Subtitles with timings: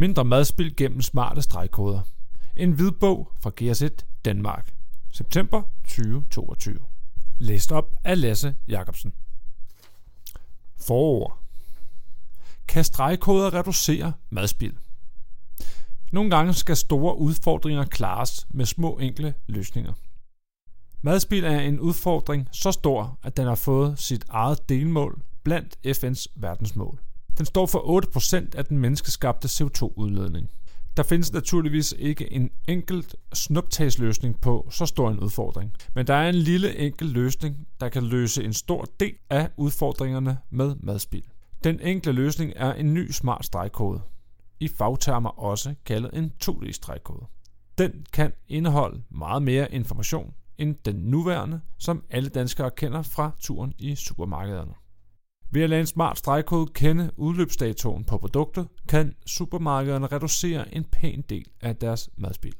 [0.00, 2.00] Mindre madspil gennem smarte stregkoder.
[2.56, 4.74] En hvidbog fra GS1 Danmark.
[5.10, 6.78] September 2022.
[7.38, 9.12] Læst op af Lasse Jacobsen.
[10.76, 11.38] Forord.
[12.68, 14.76] Kan stregkoder reducere madspil?
[16.12, 19.92] Nogle gange skal store udfordringer klares med små enkle løsninger.
[21.02, 26.26] Madspil er en udfordring så stor, at den har fået sit eget delmål blandt FN's
[26.36, 27.00] verdensmål.
[27.38, 28.02] Den står for
[28.52, 30.50] 8% af den menneskeskabte CO2-udledning.
[30.96, 36.28] Der findes naturligvis ikke en enkelt snuptagsløsning på så stor en udfordring, men der er
[36.28, 41.24] en lille enkel løsning, der kan løse en stor del af udfordringerne med madspild.
[41.64, 44.00] Den enkle løsning er en ny smart stregkode,
[44.60, 47.26] i fagtermer også kaldet en 2D-stregkode.
[47.78, 53.72] Den kan indeholde meget mere information end den nuværende, som alle danskere kender fra turen
[53.78, 54.72] i supermarkederne.
[55.50, 61.24] Ved at lade en smart stregkode kende udløbsdatoen på produkter, kan supermarkederne reducere en pæn
[61.28, 62.54] del af deres madspil.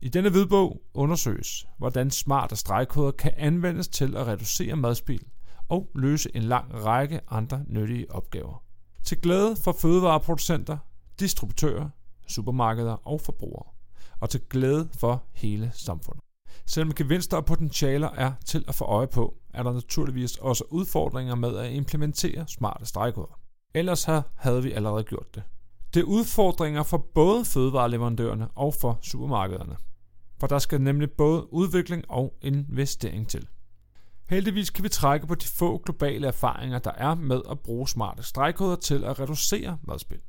[0.00, 5.22] I denne hvidbog undersøges, hvordan smarte stregkoder kan anvendes til at reducere madspil
[5.68, 8.62] og løse en lang række andre nyttige opgaver.
[9.04, 10.78] Til glæde for fødevareproducenter,
[11.20, 11.88] distributører,
[12.26, 13.66] supermarkeder og forbrugere,
[14.20, 16.22] og til glæde for hele samfundet.
[16.66, 21.34] Selvom gevinster og potentialer er til at få øje på, er der naturligvis også udfordringer
[21.34, 23.40] med at implementere smarte stregkoder.
[23.74, 24.04] Ellers
[24.34, 25.42] havde vi allerede gjort det.
[25.94, 29.76] Det er udfordringer for både fødevareleverandørerne og for supermarkederne.
[30.40, 33.48] For der skal nemlig både udvikling og investering til.
[34.28, 38.22] Heldigvis kan vi trække på de få globale erfaringer, der er med at bruge smarte
[38.22, 40.20] stregkoder til at reducere madspild.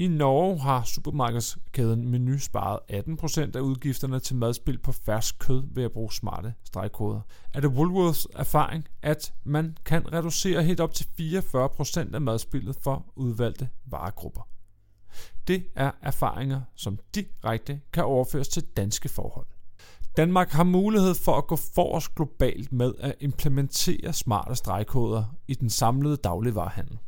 [0.00, 5.84] I Norge har supermarkedskæden Meny sparet 18% af udgifterne til madspil på fersk kød ved
[5.84, 7.20] at bruge smarte stregkoder.
[7.54, 13.12] Er det Woolworths erfaring, at man kan reducere helt op til 44% af madspillet for
[13.16, 14.48] udvalgte varegrupper?
[15.48, 19.46] Det er erfaringer, som direkte kan overføres til danske forhold.
[20.16, 25.70] Danmark har mulighed for at gå forrest globalt med at implementere smarte stregkoder i den
[25.70, 26.98] samlede dagligvarehandel.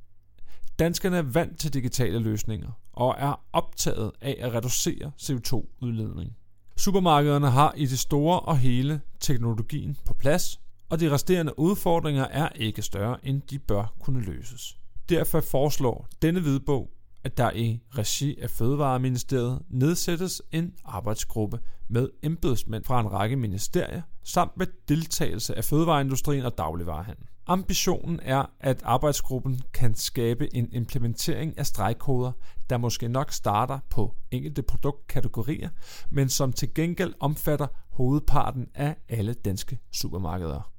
[0.78, 6.36] Danskerne er vant til digitale løsninger og er optaget af at reducere CO2-udledning.
[6.76, 12.48] Supermarkederne har i det store og hele teknologien på plads, og de resterende udfordringer er
[12.48, 14.76] ikke større, end de bør kunne løses.
[15.08, 16.90] Derfor foreslår denne hvidbog,
[17.24, 24.02] at der i regi af Fødevareministeriet nedsættes en arbejdsgruppe med embedsmænd fra en række ministerier,
[24.24, 27.26] samt med deltagelse af fødevareindustrien og dagligvarehandel.
[27.46, 32.32] Ambitionen er, at arbejdsgruppen kan skabe en implementering af stregkoder,
[32.70, 35.68] der måske nok starter på enkelte produktkategorier,
[36.10, 40.72] men som til gengæld omfatter hovedparten af alle danske supermarkeder.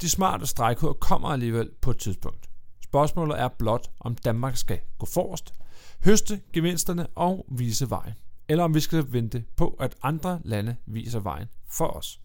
[0.00, 2.50] De smarte stregkoder kommer alligevel på et tidspunkt.
[2.82, 5.54] Spørgsmålet er blot, om Danmark skal gå forrest,
[6.04, 8.14] høste gevinsterne og vise vejen,
[8.48, 12.20] eller om vi skal vente på, at andre lande viser vejen for os.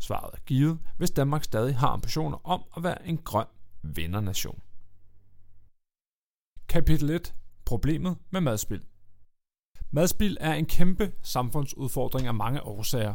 [0.00, 3.46] Svaret er givet, hvis Danmark stadig har ambitioner om at være en grøn
[3.82, 4.62] vindernation.
[6.68, 7.34] Kapitel 1.
[7.64, 8.84] Problemet med madspil.
[9.90, 13.14] Madspil er en kæmpe samfundsudfordring af mange årsager.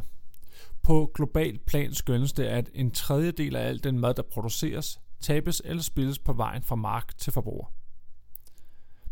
[0.82, 5.62] På global plan skønnes det, at en tredjedel af al den mad, der produceres, tabes
[5.64, 7.72] eller spildes på vejen fra mark til forbruger.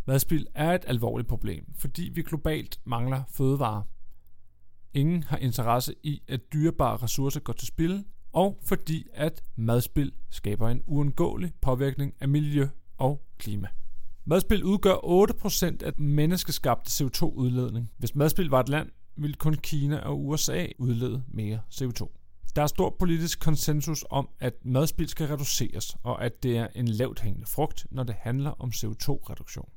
[0.04, 3.82] Madspil er et alvorligt problem, fordi vi globalt mangler fødevarer.
[4.94, 10.68] Ingen har interesse i, at dyrebare ressourcer går til spil, og fordi at madspil skaber
[10.68, 12.68] en uundgåelig påvirkning af miljø
[12.98, 13.68] og klima.
[14.24, 14.94] Madspil udgør
[15.82, 17.92] 8% af menneskeskabte CO2-udledning.
[17.98, 22.20] Hvis madspil var et land, ville kun Kina og USA udlede mere CO2.
[22.56, 26.88] Der er stor politisk konsensus om, at madspil skal reduceres, og at det er en
[26.88, 29.68] lavt hængende frugt, når det handler om CO2-reduktion.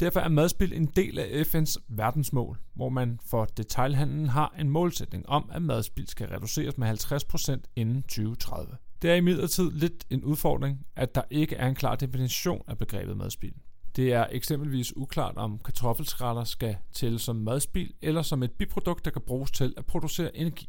[0.00, 5.28] Derfor er madspil en del af FN's verdensmål, hvor man for detailhandlen har en målsætning
[5.28, 8.76] om, at madspil skal reduceres med 50% inden 2030.
[9.02, 13.16] Det er imidlertid lidt en udfordring, at der ikke er en klar definition af begrebet
[13.16, 13.54] madspil.
[13.96, 19.10] Det er eksempelvis uklart, om kartoffelskrætter skal tælle som madspil eller som et biprodukt, der
[19.10, 20.68] kan bruges til at producere energi.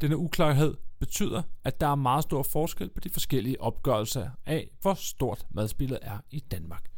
[0.00, 4.94] Denne uklarhed betyder, at der er meget stor forskel på de forskellige opgørelser af, hvor
[4.94, 6.90] stort madspillet er i Danmark.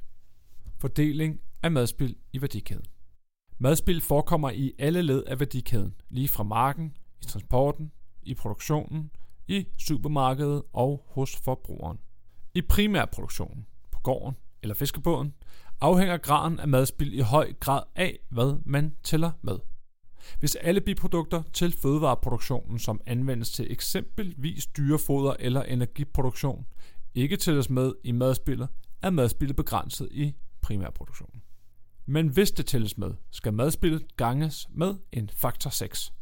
[0.78, 2.84] Fordeling af madspild i værdikæden.
[3.58, 7.92] Madspild forekommer i alle led af værdikæden, lige fra marken, i transporten,
[8.22, 9.10] i produktionen,
[9.48, 11.98] i supermarkedet og hos forbrugeren.
[12.54, 15.34] I primærproduktionen, på gården eller fiskebåden,
[15.80, 19.58] afhænger graden af madspild i høj grad af, hvad man tæller med.
[20.38, 26.66] Hvis alle biprodukter til fødevareproduktionen, som anvendes til eksempelvis dyrefoder eller energiproduktion,
[27.14, 28.68] ikke tælles med i madspillet,
[29.02, 31.41] er madspillet begrænset i primærproduktionen.
[32.06, 36.12] Men hvis det tælles med, skal madspillet ganges med en faktor 6.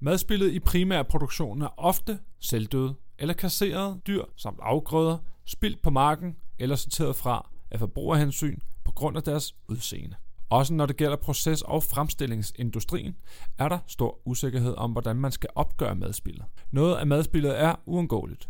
[0.00, 6.76] Madspillet i primærproduktionen er ofte selvdøde eller kasserede dyr samt afgrøder, spildt på marken eller
[6.76, 10.16] sorteret fra af forbrugerhensyn på grund af deres udseende.
[10.50, 13.16] Også når det gælder proces- og fremstillingsindustrien,
[13.58, 16.44] er der stor usikkerhed om, hvordan man skal opgøre madspillet.
[16.70, 18.48] Noget af madspillet er uundgåeligt.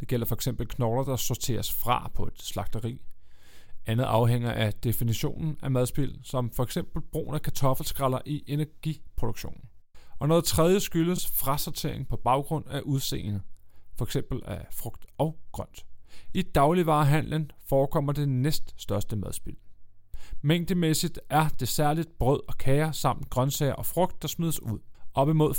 [0.00, 0.48] Det gælder f.eks.
[0.68, 3.00] knogler, der sorteres fra på et slagteri.
[3.88, 9.60] Andet afhænger af definitionen af madspil, som for eksempel brugen af kartoffelskralder i energiproduktionen.
[10.18, 13.40] Og noget tredje skyldes frasortering på baggrund af udseende,
[14.02, 15.86] eksempel af frugt og grønt.
[16.34, 19.56] I dagligvarehandlen forekommer det næst største madspil.
[20.42, 24.78] Mængdemæssigt er det særligt brød og kager samt grøntsager og frugt, der smides ud.
[25.14, 25.54] Op imod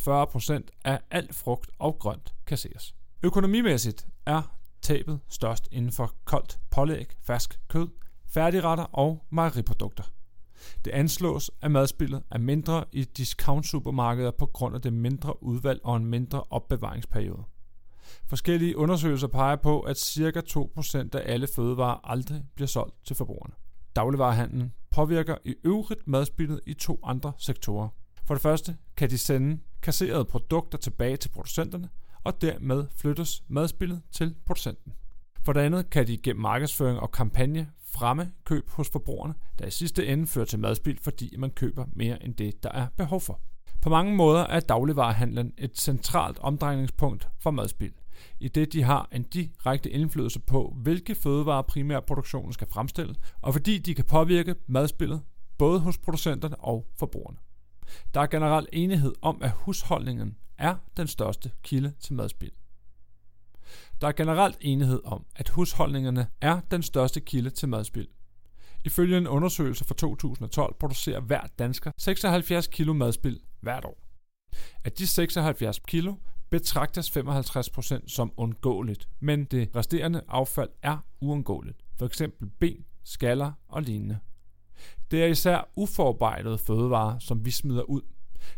[0.65, 2.95] 40% af al frugt og grønt kasseres.
[3.23, 4.41] Økonomimæssigt er
[4.81, 7.87] tabet størst inden for koldt pålæg, fersk kød,
[8.29, 10.03] færdigretter og mejeriprodukter.
[10.85, 15.97] Det anslås, at madspillet er mindre i discount-supermarkeder på grund af det mindre udvalg og
[15.97, 17.43] en mindre opbevaringsperiode.
[18.27, 20.41] Forskellige undersøgelser peger på, at ca.
[20.49, 23.53] 2% af alle fødevarer aldrig bliver solgt til forbrugerne.
[23.95, 27.89] Dagligvarehandlen påvirker i øvrigt madspillet i to andre sektorer.
[28.25, 31.89] For det første kan de sende kasserede produkter tilbage til producenterne,
[32.23, 34.93] og dermed flyttes madspillet til producenten.
[35.45, 39.71] For det andet kan de gennem markedsføring og kampagne fremme køb hos forbrugerne, der i
[39.71, 43.39] sidste ende fører til madspild, fordi man køber mere end det, der er behov for.
[43.81, 47.93] På mange måder er dagligvarehandlen et centralt omdrejningspunkt for madspild,
[48.39, 53.77] i det de har en direkte indflydelse på, hvilke fødevarer primærproduktionen skal fremstille, og fordi
[53.77, 55.21] de kan påvirke madspillet
[55.57, 57.37] både hos producenterne og forbrugerne.
[58.13, 62.51] Der er generelt enighed om, at husholdningen er den største kilde til madspild.
[64.01, 68.07] Der er generelt enighed om, at husholdningerne er den største kilde til madspild.
[68.85, 73.97] Ifølge en undersøgelse fra 2012 producerer hver dansker 76 kg madspild hvert år.
[74.83, 76.15] Af de 76 kilo
[76.49, 82.21] betragtes 55% som undgåeligt, men det resterende affald er uundgåeligt, f.eks.
[82.59, 84.19] ben, skaller og lignende.
[85.11, 88.01] Det er især uforarbejdede fødevarer, som vi smider ud.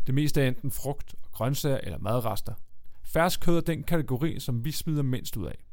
[0.07, 2.53] Det meste er enten frugt, grøntsager eller madrester.
[3.13, 5.65] Færsk kød er den kategori, som vi smider mindst ud af.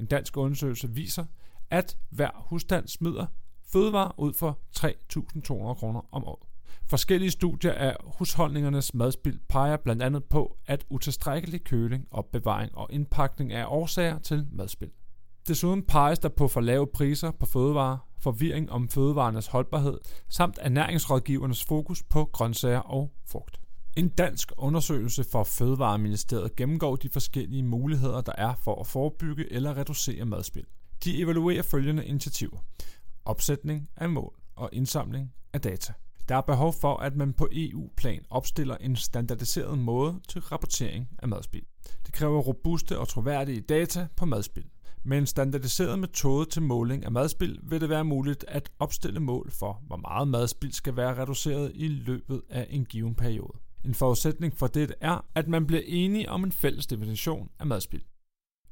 [0.00, 1.24] En dansk undersøgelse viser,
[1.70, 3.26] at hver husstand smider
[3.72, 6.48] fødevarer ud for 3.200 kroner om året.
[6.88, 13.52] Forskellige studier af husholdningernes madspild peger blandt andet på, at utilstrækkelig køling, opbevaring og indpakning
[13.52, 14.90] er årsager til madspild.
[15.48, 19.98] Desuden peges der på for lave priser på fødevarer, forvirring om fødevarernes holdbarhed,
[20.28, 23.60] samt ernæringsrådgivernes fokus på grøntsager og frugt.
[23.96, 29.76] En dansk undersøgelse for Fødevareministeriet gennemgår de forskellige muligheder, der er for at forebygge eller
[29.76, 30.66] reducere madspild.
[31.04, 32.58] De evaluerer følgende initiativer.
[33.24, 35.92] Opsætning af mål og indsamling af data.
[36.28, 41.28] Der er behov for, at man på EU-plan opstiller en standardiseret måde til rapportering af
[41.28, 41.66] madspild.
[42.06, 44.66] Det kræver robuste og troværdige data på madspild.
[45.04, 49.50] Med en standardiseret metode til måling af madspild vil det være muligt at opstille mål
[49.50, 53.65] for, hvor meget madspild skal være reduceret i løbet af en given periode.
[53.86, 58.02] En forudsætning for det er, at man bliver enige om en fælles definition af madspild.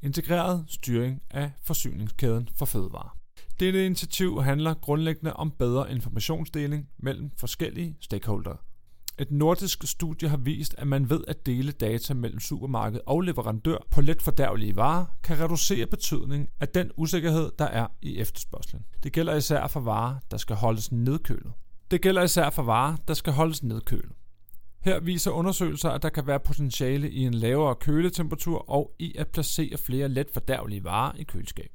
[0.02, 3.18] Integreret styring af forsyningskæden for fødevarer.
[3.60, 8.56] Dette initiativ handler grundlæggende om bedre informationsdeling mellem forskellige stakeholdere.
[9.18, 13.78] Et nordisk studie har vist, at man ved at dele data mellem supermarked og leverandør
[13.90, 18.84] på let fordærvelige varer, kan reducere betydningen af den usikkerhed, der er i efterspørgselen.
[19.02, 21.52] Det gælder især for varer, der skal holdes nedkølet.
[21.90, 24.12] Det gælder især for varer, der skal holdes nedkølet.
[24.84, 29.28] Her viser undersøgelser, at der kan være potentiale i en lavere køletemperatur og i at
[29.28, 31.70] placere flere let fordærvelige varer i køleskab.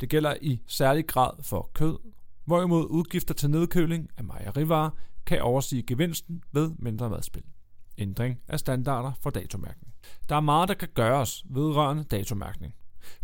[0.00, 1.98] Det gælder i særlig grad for kød,
[2.44, 4.90] hvorimod udgifter til nedkøling af mejerivarer
[5.26, 7.44] kan overstige gevinsten ved mindre madspil.
[7.98, 9.94] Ændring af standarder for datomærkning.
[10.28, 12.74] Der er meget, der kan gøres vedrørende datomærkning.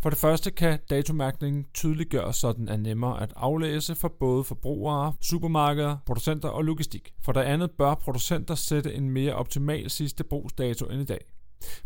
[0.03, 5.13] For det første kan datomærkningen tydeliggøres, så den er nemmere at aflæse for både forbrugere,
[5.21, 7.15] supermarkeder, producenter og logistik.
[7.23, 11.25] For det andet bør producenter sætte en mere optimal sidste brugsdato end i dag.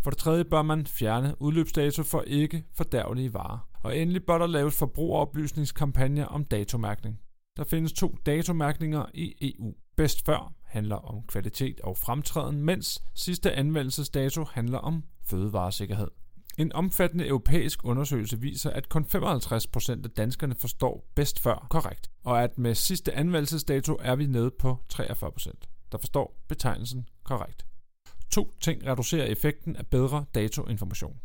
[0.03, 3.69] For det tredje bør man fjerne udløbsdato for ikke fordærvelige varer.
[3.83, 7.21] Og endelig bør der laves forbrugeroplysningskampagner om datomærkning.
[7.57, 9.75] Der findes to datomærkninger i EU.
[9.97, 16.09] Bedst før handler om kvalitet og fremtræden, mens sidste anvendelsesdato handler om fødevaresikkerhed.
[16.59, 22.43] En omfattende europæisk undersøgelse viser, at kun 55% af danskerne forstår bedst før korrekt, og
[22.43, 25.53] at med sidste anvendelsesdato er vi nede på 43%,
[25.93, 27.67] der forstår betegnelsen korrekt.
[28.31, 31.21] To ting reducerer effekten af bedre datoinformation.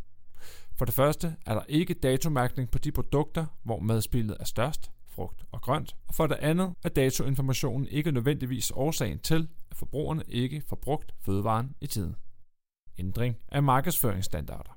[0.76, 5.46] For det første er der ikke datomærkning på de produkter, hvor madspillet er størst, frugt
[5.52, 10.64] og grønt, og for det andet, er datoinformationen ikke nødvendigvis årsagen til, at forbrugerne ikke
[10.68, 12.16] får brugt fødevaren i tiden.
[12.98, 14.73] Ændring af markedsføringsstandarder.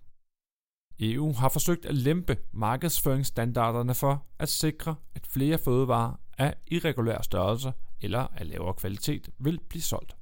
[1.00, 7.72] EU har forsøgt at lempe markedsføringsstandarderne for at sikre, at flere fødevarer af irregulær størrelse
[8.00, 10.16] eller af lavere kvalitet vil blive solgt.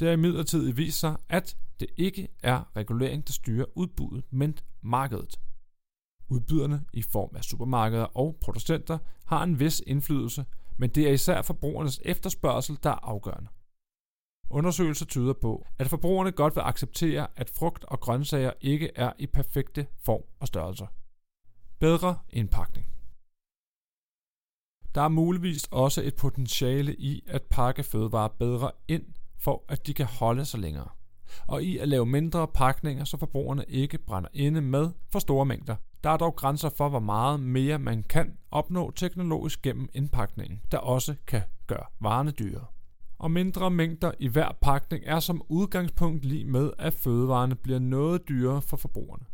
[0.00, 5.40] Det har imidlertid vist sig, at det ikke er regulering, der styrer udbuddet, men markedet.
[6.28, 10.44] Udbyderne i form af supermarkeder og producenter har en vis indflydelse,
[10.76, 13.48] men det er især forbrugernes efterspørgsel, der er afgørende.
[14.50, 19.26] Undersøgelser tyder på, at forbrugerne godt vil acceptere, at frugt og grøntsager ikke er i
[19.26, 20.86] perfekte form og størrelser.
[21.78, 22.86] Bedre indpakning.
[24.94, 29.04] Der er muligvis også et potentiale i at pakke fødevarer bedre ind,
[29.38, 30.88] for at de kan holde sig længere.
[31.46, 35.76] Og i at lave mindre pakninger, så forbrugerne ikke brænder inde med for store mængder.
[36.04, 40.78] Der er dog grænser for, hvor meget mere man kan opnå teknologisk gennem indpakningen, der
[40.78, 42.64] også kan gøre varerne dyre
[43.20, 48.28] og mindre mængder i hver pakning er som udgangspunkt lige med, at fødevarene bliver noget
[48.28, 49.24] dyrere for forbrugerne.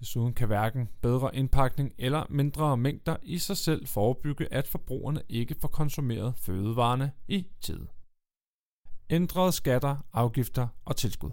[0.00, 5.54] Desuden kan hverken bedre indpakning eller mindre mængder i sig selv forebygge, at forbrugerne ikke
[5.60, 7.86] får konsumeret fødevarene i tid.
[9.10, 11.30] Ændrede skatter, afgifter og tilskud.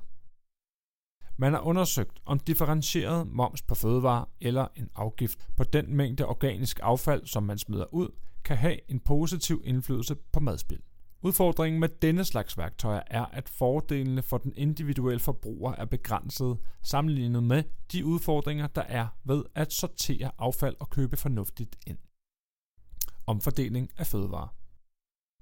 [1.38, 6.80] Man har undersøgt, om differentieret moms på fødevarer eller en afgift på den mængde organisk
[6.84, 8.10] affald, som man smider ud,
[8.44, 10.82] kan have en positiv indflydelse på madspild.
[11.22, 17.44] Udfordringen med denne slags værktøjer er, at fordelene for den individuelle forbruger er begrænset sammenlignet
[17.44, 21.98] med de udfordringer, der er ved at sortere affald og købe fornuftigt ind.
[23.28, 24.56] Omfordeling af fødevarer.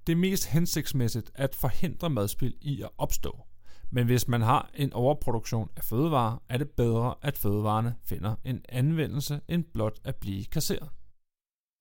[0.06, 3.46] Det er mest hensigtsmæssigt at forhindre madspild i at opstå.
[3.90, 8.64] Men hvis man har en overproduktion af fødevarer, er det bedre, at fødevarene finder en
[8.68, 10.88] anvendelse end blot at blive kasseret.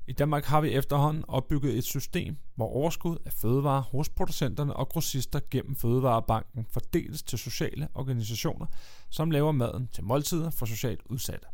[0.07, 4.89] I Danmark har vi efterhånden opbygget et system, hvor overskud af fødevarer hos producenterne og
[4.89, 8.65] grossister gennem Fødevarebanken fordeles til sociale organisationer,
[9.09, 11.47] som laver maden til måltider for socialt udsatte.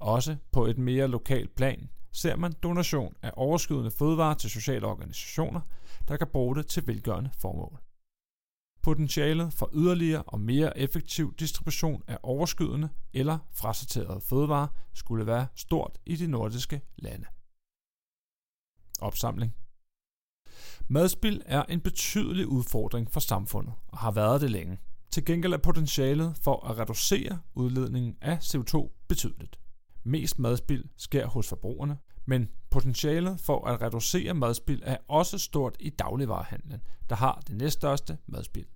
[0.00, 5.60] Også på et mere lokalt plan ser man donation af overskydende fødevarer til sociale organisationer,
[6.08, 7.78] der kan bruge det til velgørende formål.
[8.82, 15.98] Potentialet for yderligere og mere effektiv distribution af overskydende eller frasorterede fødevarer skulle være stort
[16.06, 17.26] i de nordiske lande.
[19.00, 19.54] Opsamling.
[20.88, 24.78] Madspild er en betydelig udfordring for samfundet og har været det længe.
[25.10, 29.58] Til gengæld er potentialet for at reducere udledningen af CO2 betydeligt.
[30.04, 35.90] Mest madspild sker hos forbrugerne, men potentialet for at reducere madspild er også stort i
[35.90, 38.66] dagligvarehandlen, der har det næststørste madspild.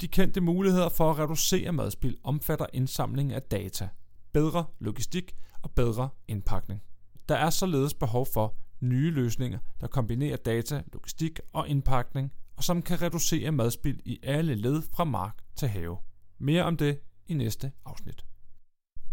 [0.00, 3.88] De kendte muligheder for at reducere madspild omfatter indsamling af data,
[4.32, 6.82] bedre logistik og bedre indpakning.
[7.28, 12.82] Der er således behov for nye løsninger, der kombinerer data, logistik og indpakning, og som
[12.82, 15.96] kan reducere madspild i alle led fra mark til have.
[16.38, 18.24] Mere om det i næste afsnit.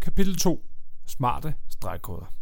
[0.00, 0.64] Kapitel 2.
[1.06, 2.32] Smarte stregkoder.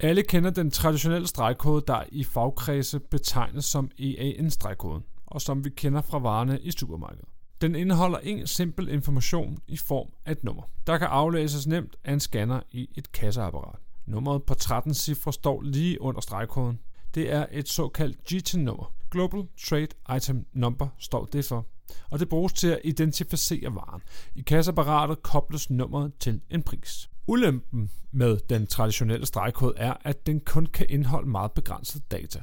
[0.00, 6.00] Alle kender den traditionelle stregkode, der i fagkredse betegnes som EAN-stregkoden, og som vi kender
[6.00, 7.28] fra varerne i supermarkedet.
[7.60, 12.12] Den indeholder en simpel information i form af et nummer, der kan aflæses nemt af
[12.12, 13.78] en scanner i et kasseapparat.
[14.06, 16.78] Nummeret på 13 cifre står lige under stregkoden.
[17.14, 18.92] Det er et såkaldt GTIN-nummer.
[19.10, 21.66] Global Trade Item Number står det for,
[22.10, 24.02] og det bruges til at identificere varen.
[24.34, 27.10] I kasseapparatet kobles nummeret til en pris.
[27.26, 32.42] Ulempen med den traditionelle stregkode er, at den kun kan indeholde meget begrænset data.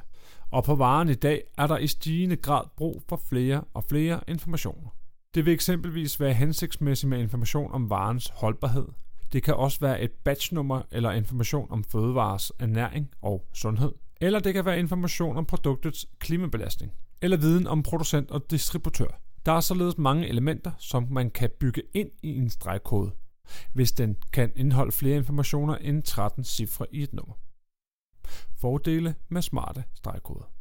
[0.51, 4.19] Og på varen i dag er der i stigende grad brug for flere og flere
[4.27, 4.89] informationer.
[5.35, 8.87] Det vil eksempelvis være hensigtsmæssigt med information om varens holdbarhed,
[9.33, 13.91] det kan også være et batchnummer eller information om fødevares ernæring og sundhed.
[14.21, 16.91] Eller det kan være information om produktets klimabelastning.
[17.21, 19.21] Eller viden om producent og distributør.
[19.45, 23.11] Der er således mange elementer, som man kan bygge ind i en stregkode,
[23.73, 27.33] hvis den kan indeholde flere informationer end 13 cifre i et nummer.
[28.59, 30.51] Fordele med smarte stregkoder.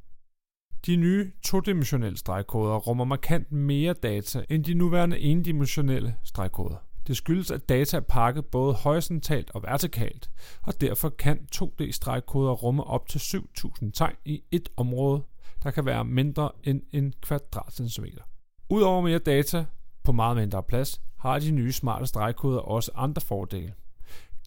[0.87, 6.92] De nye todimensionelle stregkoder rummer markant mere data end de nuværende endimensionelle stregkoder.
[7.06, 10.30] Det skyldes, at data er pakket både horisontalt og vertikalt,
[10.62, 15.23] og derfor kan 2D-stregkoder rumme op til 7000 tegn i et område,
[15.62, 18.23] der kan være mindre end en kvadratcentimeter.
[18.68, 19.64] Udover mere data
[20.02, 23.75] på meget mindre plads, har de nye smarte stregkoder også andre fordele.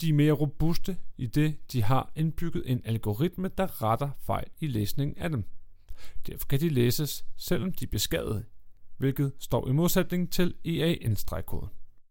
[0.01, 4.67] De er mere robuste i det, de har indbygget en algoritme, der retter fejl i
[4.67, 5.43] læsningen af dem.
[6.27, 8.43] Derfor kan de læses, selvom de er beskadede,
[8.97, 11.69] hvilket står i modsætning til EAN-stregkoden.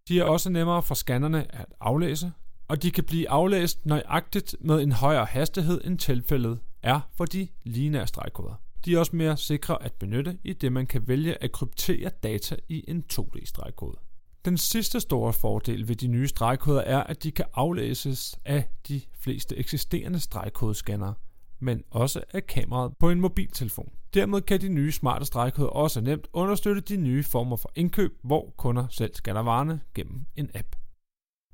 [0.09, 2.33] De er også nemmere for scannerne at aflæse,
[2.69, 7.49] og de kan blive aflæst nøjagtigt med en højere hastighed end tilfældet er for de
[7.65, 8.55] lineære stregkoder.
[8.85, 12.57] De er også mere sikre at benytte, i det man kan vælge at kryptere data
[12.69, 13.97] i en 2D-stregkode.
[14.45, 19.01] Den sidste store fordel ved de nye stregkoder er, at de kan aflæses af de
[19.21, 21.15] fleste eksisterende stregkodescannere,
[21.59, 23.93] men også af kameraet på en mobiltelefon.
[24.15, 28.55] Dermed kan de nye smarte stregkoder også nemt understøtte de nye former for indkøb, hvor
[28.57, 30.77] kunder selv scanner varerne gennem en app.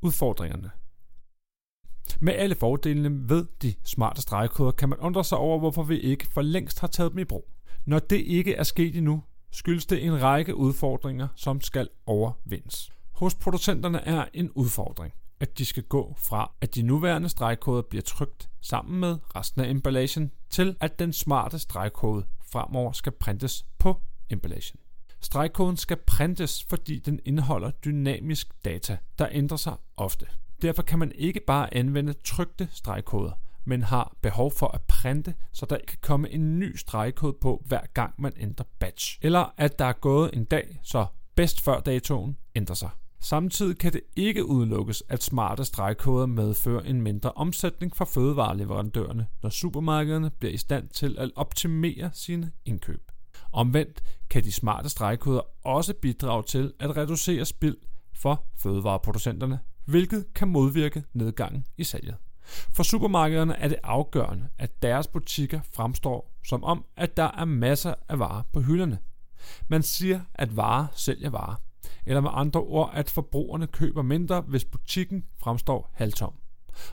[0.02, 0.70] Udfordringerne
[2.20, 6.26] med alle fordelene ved de smarte stregkoder kan man undre sig over, hvorfor vi ikke
[6.26, 7.50] for længst har taget dem i brug.
[7.86, 12.90] Når det ikke er sket endnu, skyldes det en række udfordringer, som skal overvindes.
[13.12, 18.02] Hos producenterne er en udfordring, at de skal gå fra, at de nuværende stregkoder bliver
[18.02, 24.00] trykt sammen med resten af emballagen, til at den smarte stregkode fremover skal printes på
[24.30, 24.80] emballagen.
[25.20, 30.26] Stregkoden skal printes, fordi den indeholder dynamisk data, der ændrer sig ofte.
[30.62, 33.32] Derfor kan man ikke bare anvende trykte stregkoder,
[33.64, 37.86] men har behov for at printe, så der kan komme en ny stregkode på hver
[37.94, 39.18] gang man ændrer batch.
[39.22, 42.90] Eller at der er gået en dag, så bedst før datoen ændrer sig.
[43.22, 49.50] Samtidig kan det ikke udelukkes, at smarte stregkoder medfører en mindre omsætning for fødevareleverandørerne, når
[49.50, 53.10] supermarkederne bliver i stand til at optimere sine indkøb.
[53.52, 57.76] Omvendt kan de smarte stregkoder også bidrage til at reducere spild
[58.14, 62.16] for fødevareproducenterne, hvilket kan modvirke nedgangen i salget.
[62.72, 67.94] For supermarkederne er det afgørende, at deres butikker fremstår som om, at der er masser
[68.08, 68.98] af varer på hylderne.
[69.68, 71.69] Man siger, at varer sælger varer.
[72.06, 76.32] Eller med andre ord, at forbrugerne køber mindre, hvis butikken fremstår halvtom.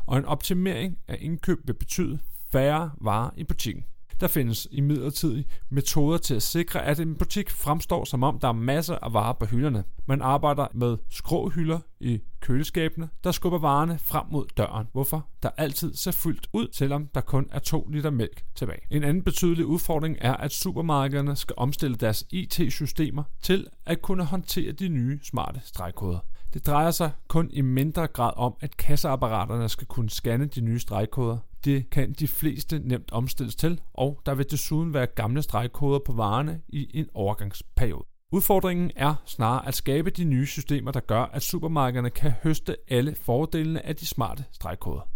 [0.06, 2.20] Og en optimering af indkøb vil betyde
[2.52, 3.84] færre varer i butikken.
[4.20, 8.52] Der findes imidlertid metoder til at sikre, at en butik fremstår som om der er
[8.52, 9.84] masser af varer på hylderne.
[10.06, 15.94] Man arbejder med skråhylder i køleskabene, der skubber varerne frem mod døren, hvorfor der altid
[15.94, 18.82] ser fyldt ud, selvom der kun er 2 liter mælk tilbage.
[18.92, 24.72] En anden betydelig udfordring er, at supermarkederne skal omstille deres IT-systemer til at kunne håndtere
[24.72, 26.20] de nye smarte stregkoder.
[26.58, 30.80] Det drejer sig kun i mindre grad om, at kasseapparaterne skal kunne scanne de nye
[30.80, 31.38] stregkoder.
[31.66, 36.14] Det kan de fleste nemt omstilles til, og der vil desuden være gamle stregkoder på
[36.14, 38.06] varerne i en overgangsperiode.
[38.32, 43.16] Udfordringen er snarere at skabe de nye systemer, der gør, at supermarkederne kan høste alle
[43.16, 45.10] fordelene af de smarte stregkoder.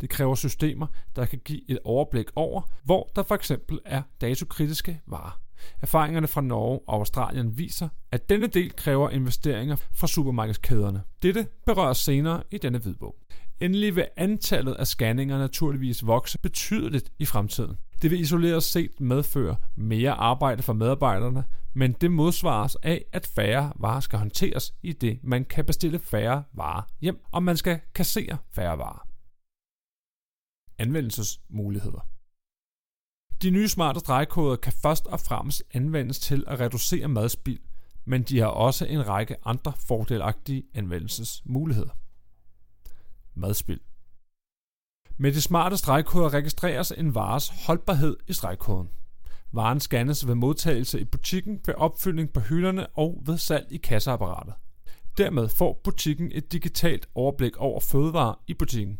[0.00, 5.00] Det kræver systemer, der kan give et overblik over, hvor der for eksempel er datokritiske
[5.06, 5.40] varer.
[5.82, 11.02] Erfaringerne fra Norge og Australien viser, at denne del kræver investeringer fra supermarkedskæderne.
[11.22, 13.16] Dette berøres senere i denne hvidbog.
[13.60, 17.76] Endelig vil antallet af scanninger naturligvis vokse betydeligt i fremtiden.
[18.02, 23.72] Det vil isoleret set medføre mere arbejde for medarbejderne, men det modsvares af, at færre
[23.76, 28.36] varer skal håndteres i det, man kan bestille færre varer hjem, og man skal kassere
[28.52, 29.08] færre varer.
[30.78, 32.15] Anvendelsesmuligheder
[33.42, 37.60] de nye smarte stregkoder kan først og fremmest anvendes til at reducere madspild,
[38.04, 41.90] men de har også en række andre fordelagtige anvendelsesmuligheder
[43.36, 43.80] madspild.
[45.16, 48.88] Med de smarte stregkoder registreres en vares holdbarhed i stregkoden.
[49.52, 54.54] Varen scannes ved modtagelse i butikken, ved opfyldning på hylderne og ved salg i kasseapparatet.
[55.18, 58.98] Dermed får butikken et digitalt overblik over fødevarer i butikken,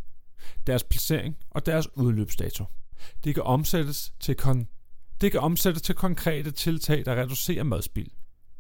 [0.66, 2.64] deres placering og deres udløbsdato.
[3.24, 8.10] Det kan omsættes til, kon- det kan omsættes til konkrete tiltag, der reducerer madspild.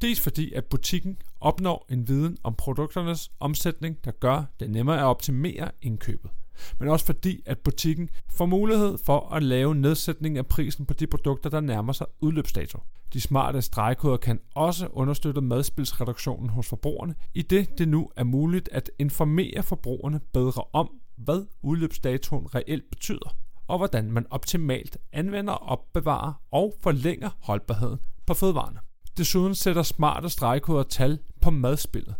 [0.02, 5.04] Dels fordi, at butikken opnår en viden om produkternes omsætning, der gør det nemmere at
[5.04, 6.30] optimere indkøbet.
[6.78, 11.06] Men også fordi, at butikken får mulighed for at lave nedsætning af prisen på de
[11.06, 12.78] produkter, der nærmer sig udløbsdato.
[13.12, 18.68] De smarte stregkoder kan også understøtte madspilsreduktionen hos forbrugerne, i det det nu er muligt
[18.72, 23.36] at informere forbrugerne bedre om, hvad udløbsdatoen reelt betyder,
[23.68, 28.80] og hvordan man optimalt anvender, opbevarer og forlænger holdbarheden på fødevarene.
[29.16, 32.14] Desuden sætter smarte stregkoder tal på madspillet,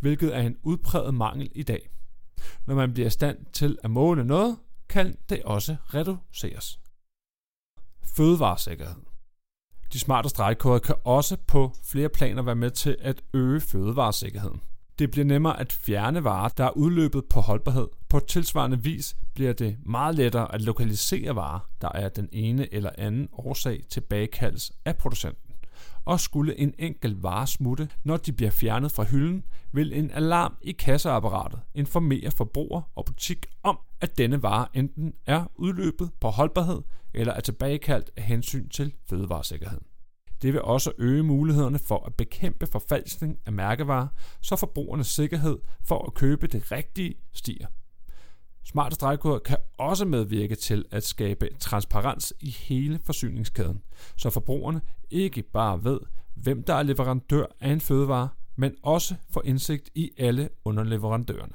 [0.00, 1.90] hvilket er en udpræget mangel i dag.
[2.66, 4.56] Når man bliver i stand til at måle noget,
[4.88, 6.80] kan det også reduceres.
[8.02, 8.94] Fødevaresikkerhed.
[9.92, 14.62] De smarte stregkoder kan også på flere planer være med til at øge fødevaresikkerheden.
[14.98, 17.86] Det bliver nemmere at fjerne varer, der er udløbet på holdbarhed.
[18.08, 22.90] På tilsvarende vis bliver det meget lettere at lokalisere varer, der er den ene eller
[22.98, 25.48] anden årsag tilbagekaldes af producenten
[26.04, 30.56] og skulle en enkelt vare smutte, når de bliver fjernet fra hylden, vil en alarm
[30.62, 36.82] i kasseapparatet informere forbruger og butik om, at denne vare enten er udløbet på holdbarhed
[37.14, 39.87] eller er tilbagekaldt af hensyn til fødevaresikkerheden.
[40.42, 44.08] Det vil også øge mulighederne for at bekæmpe forfalskning af mærkevarer,
[44.40, 47.66] så forbrugernes sikkerhed for at købe det rigtige stiger.
[48.64, 53.82] Smarte stregkoder kan også medvirke til at skabe transparens i hele forsyningskæden,
[54.16, 56.00] så forbrugerne ikke bare ved,
[56.34, 61.54] hvem der er leverandør af en fødevare, men også får indsigt i alle underleverandørerne.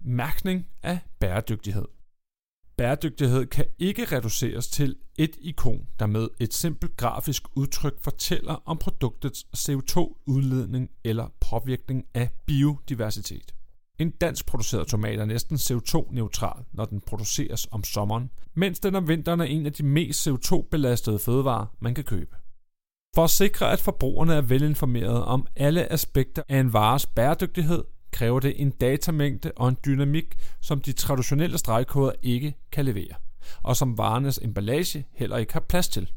[0.00, 1.97] Mærkning af bæredygtighed.
[2.78, 8.78] Bæredygtighed kan ikke reduceres til et ikon, der med et simpelt grafisk udtryk fortæller om
[8.78, 13.54] produktets CO2-udledning eller påvirkning af biodiversitet.
[13.98, 19.08] En dansk produceret tomat er næsten CO2-neutral, når den produceres om sommeren, mens den om
[19.08, 22.36] vinteren er en af de mest CO2-belastede fødevarer, man kan købe.
[23.14, 28.40] For at sikre, at forbrugerne er velinformerede om alle aspekter af en vares bæredygtighed, kræver
[28.40, 33.14] det en datamængde og en dynamik, som de traditionelle stregkoder ikke kan levere,
[33.62, 36.10] og som varernes emballage heller ikke har plads til.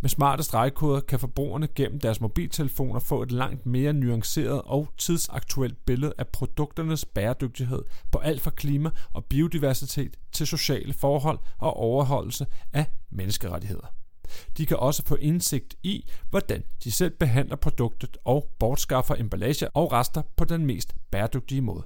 [0.00, 5.84] Med smarte stregkoder kan forbrugerne gennem deres mobiltelefoner få et langt mere nuanceret og tidsaktuelt
[5.84, 7.82] billede af produkternes bæredygtighed
[8.12, 14.01] på alt fra klima og biodiversitet til sociale forhold og overholdelse af menneskerettigheder.
[14.58, 19.92] De kan også få indsigt i, hvordan de selv behandler produktet og bortskaffer emballage og
[19.92, 21.82] rester på den mest bæredygtige måde.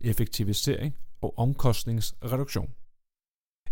[0.00, 2.70] Effektivisering og omkostningsreduktion.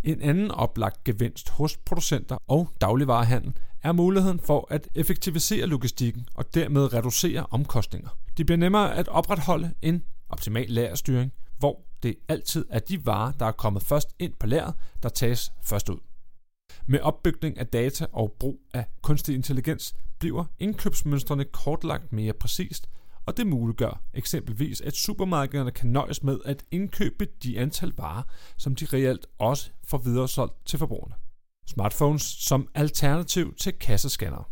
[0.05, 6.55] En anden oplagt gevinst hos producenter og dagligvarehandel er muligheden for at effektivisere logistikken og
[6.55, 8.09] dermed reducere omkostninger.
[8.37, 13.47] Det bliver nemmere at opretholde en optimal lagerstyring, hvor det altid er de varer, der
[13.47, 15.99] er kommet først ind på lageret, der tages først ud.
[16.87, 22.89] Med opbygning af data og brug af kunstig intelligens bliver indkøbsmønstrene kortlagt mere præcist,
[23.27, 28.23] og det muliggør eksempelvis, at supermarkederne kan nøjes med at indkøbe de antal varer,
[28.57, 31.15] som de reelt også får videresolgt til forbrugerne.
[31.67, 34.51] Smartphones som alternativ til kassescanner.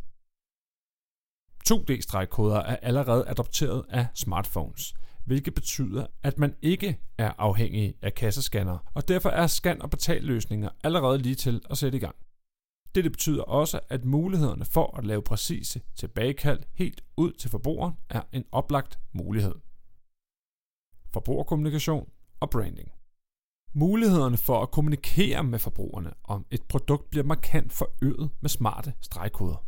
[1.70, 8.78] 2D-stregkoder er allerede adopteret af smartphones, hvilket betyder, at man ikke er afhængig af kassescanner,
[8.94, 12.16] og derfor er scan- og betalløsninger allerede lige til at sætte i gang.
[12.94, 18.22] Dette betyder også, at mulighederne for at lave præcise tilbagekald helt ud til forbrugeren er
[18.32, 19.54] en oplagt mulighed.
[21.12, 22.08] Forbrugerkommunikation
[22.40, 22.88] og branding.
[23.74, 29.66] Mulighederne for at kommunikere med forbrugerne om et produkt bliver markant forøget med smarte stregkoder.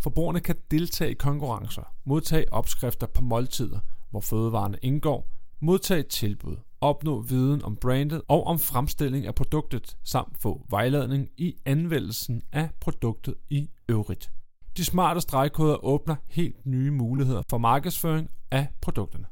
[0.00, 3.80] Forbrugerne kan deltage i konkurrencer, modtage opskrifter på måltider,
[4.14, 5.28] hvor fødevarene indgår,
[5.60, 11.54] modtage tilbud, opnå viden om brandet og om fremstilling af produktet, samt få vejledning i
[11.64, 14.30] anvendelsen af produktet i øvrigt.
[14.76, 19.26] De smarte stregkoder åbner helt nye muligheder for markedsføring af produkterne.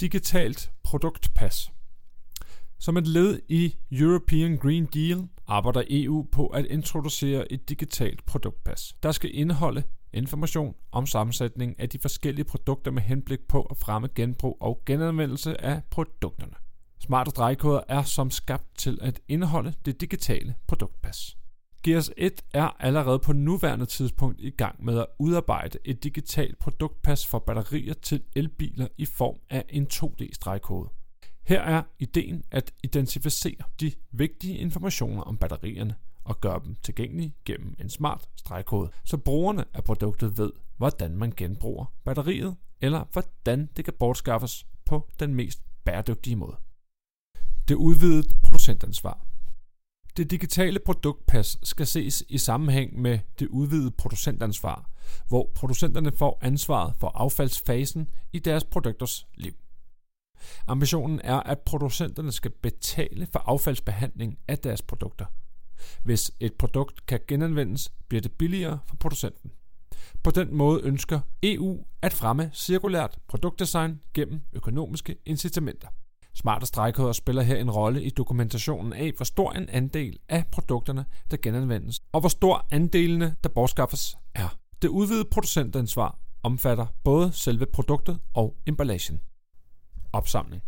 [0.00, 1.72] Digitalt produktpas
[2.78, 8.94] som et led i European Green Deal arbejder EU på at introducere et digitalt produktpas,
[9.02, 14.08] der skal indeholde information om sammensætning af de forskellige produkter med henblik på at fremme
[14.14, 16.54] genbrug og genanvendelse af produkterne.
[17.00, 21.36] Smarte drejkoder er som skabt til at indeholde det digitale produktpas.
[21.82, 27.26] Gears 1 er allerede på nuværende tidspunkt i gang med at udarbejde et digitalt produktpas
[27.26, 30.88] for batterier til elbiler i form af en 2D-stregkode.
[31.44, 37.74] Her er ideen at identificere de vigtige informationer om batterierne og gøre dem tilgængelige gennem
[37.78, 43.84] en smart stregkode, så brugerne af produktet ved, hvordan man genbruger batteriet, eller hvordan det
[43.84, 46.56] kan bortskaffes på den mest bæredygtige måde.
[47.68, 49.26] Det udvidede producentansvar.
[50.16, 54.90] Det digitale produktpas skal ses i sammenhæng med det udvidede producentansvar,
[55.28, 59.52] hvor producenterne får ansvaret for affaldsfasen i deres produkters liv.
[60.66, 65.26] Ambitionen er, at producenterne skal betale for affaldsbehandling af deres produkter.
[66.04, 69.50] Hvis et produkt kan genanvendes, bliver det billigere for producenten.
[70.22, 75.88] På den måde ønsker EU at fremme cirkulært produktdesign gennem økonomiske incitamenter.
[76.34, 81.04] Smarte stregkoder spiller her en rolle i dokumentationen af, hvor stor en andel af produkterne,
[81.30, 84.58] der genanvendes, og hvor stor andelene, der bortskaffes, er.
[84.82, 89.20] Det udvidede producentansvar omfatter både selve produktet og emballagen
[90.12, 90.62] opsamling.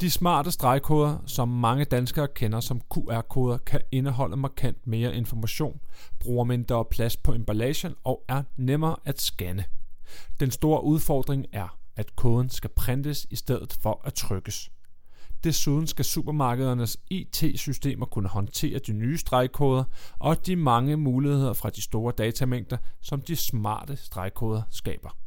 [0.00, 5.80] De smarte stregkoder, som mange danskere kender som QR-koder, kan indeholde markant mere information,
[6.20, 9.64] bruger mindre plads på emballagen og er nemmere at scanne.
[10.40, 14.70] Den store udfordring er, at koden skal printes i stedet for at trykkes.
[15.44, 19.84] Desuden skal supermarkedernes IT-systemer kunne håndtere de nye stregkoder
[20.18, 25.23] og de mange muligheder fra de store datamængder, som de smarte stregkoder skaber.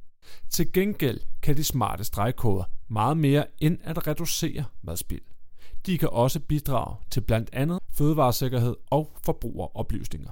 [0.49, 5.21] Til gengæld kan de smarte stregkoder meget mere end at reducere madspild.
[5.85, 10.31] De kan også bidrage til blandt andet fødevaresikkerhed og forbrugeroplysninger.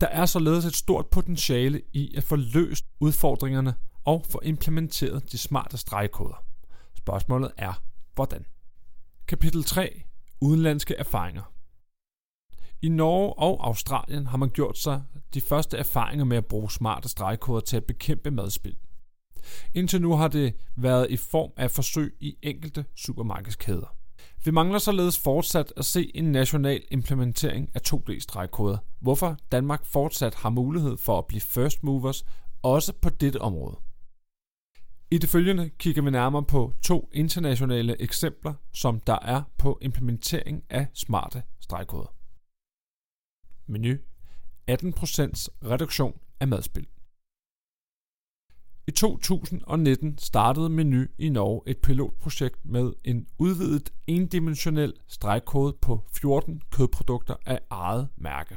[0.00, 3.74] Der er således et stort potentiale i at få løst udfordringerne
[4.04, 6.44] og få implementeret de smarte stregkoder.
[6.94, 7.82] Spørgsmålet er,
[8.14, 8.46] hvordan?
[9.26, 10.02] Kapitel 3.
[10.40, 11.52] Udenlandske erfaringer
[12.82, 15.02] I Norge og Australien har man gjort sig
[15.34, 18.76] de første erfaringer med at bruge smarte stregkoder til at bekæmpe madspild.
[19.74, 23.96] Indtil nu har det været i form af forsøg i enkelte supermarkedskæder.
[24.44, 30.50] Vi mangler således fortsat at se en national implementering af 2D-stregkoder, hvorfor Danmark fortsat har
[30.50, 32.24] mulighed for at blive first movers
[32.62, 33.76] også på dette område.
[35.10, 40.62] I det følgende kigger vi nærmere på to internationale eksempler, som der er på implementering
[40.70, 42.14] af smarte stregkoder.
[43.66, 43.94] Menu
[44.70, 44.76] 18%
[45.62, 46.86] reduktion af madspild.
[48.86, 56.62] I 2019 startede Meny i Norge et pilotprojekt med en udvidet endimensionel stregkode på 14
[56.70, 58.56] kødprodukter af eget mærke.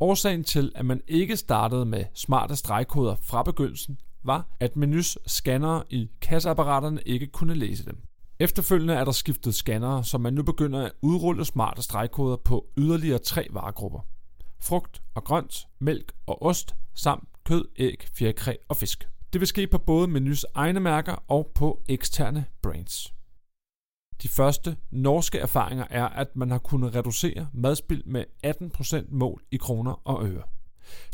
[0.00, 5.84] Årsagen til, at man ikke startede med smarte stregkoder fra begyndelsen, var, at Menus scannere
[5.90, 7.98] i kasseapparaterne ikke kunne læse dem.
[8.38, 13.18] Efterfølgende er der skiftet scannere, så man nu begynder at udrulle smarte stregkoder på yderligere
[13.18, 14.00] tre varegrupper.
[14.60, 19.08] Frugt og grønt, mælk og ost, samt kød, æg, fjerkræ og fisk.
[19.32, 23.14] Det vil ske på både Menus egne mærker og på eksterne brands.
[24.22, 29.56] De første norske erfaringer er, at man har kunnet reducere madspild med 18% mål i
[29.56, 30.42] kroner og øre.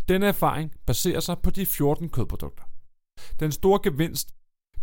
[0.08, 2.64] Denne erfaring baserer sig på de 14 kødprodukter.
[3.40, 4.34] Den store gevinst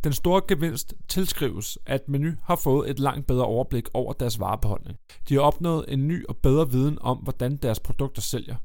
[0.04, 4.98] den store gevinst tilskrives, at Menu har fået et langt bedre overblik over deres varebeholdning.
[5.30, 8.56] De har opnået en ny og bedre viden om, hvordan deres produkter sælger.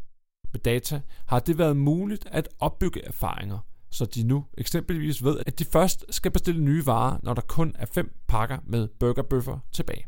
[0.53, 3.59] Med data har det været muligt at opbygge erfaringer,
[3.95, 7.77] så de nu eksempelvis ved, at de først skal bestille nye varer, når der kun
[7.79, 10.07] er fem pakker med burgerbøffer tilbage.